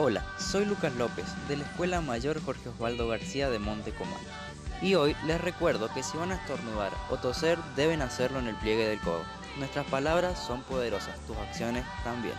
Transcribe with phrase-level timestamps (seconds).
[0.00, 4.20] Hola, soy Lucas López de la Escuela Mayor Jorge Osvaldo García de Montecomal.
[4.80, 8.54] Y hoy les recuerdo que si van a estornudar o toser deben hacerlo en el
[8.54, 9.24] pliegue del codo.
[9.58, 12.36] Nuestras palabras son poderosas, tus acciones también.